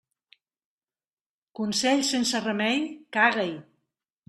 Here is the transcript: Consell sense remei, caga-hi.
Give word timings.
Consell 1.61 2.03
sense 2.09 2.43
remei, 2.49 2.83
caga-hi. 3.19 3.57